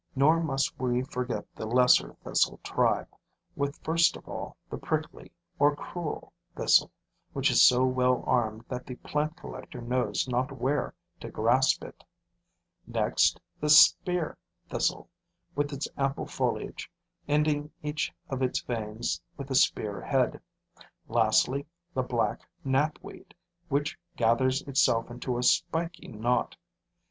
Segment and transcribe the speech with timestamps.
[0.15, 3.07] Nor must we forget the lesser thistle tribe,
[3.55, 6.89] with first of all, the prickly or 'cruel' thistle,
[7.33, 12.03] which is so well armed that the plant collector knows not where to grasp it;
[12.87, 15.07] next, the spear thistle,
[15.55, 16.89] with its ample foliage,
[17.27, 20.41] ending each of its veins with a spear head;
[21.09, 21.63] lastly,
[21.93, 23.35] the black knapweed,
[23.69, 26.55] which gathers itself into a spiky knot.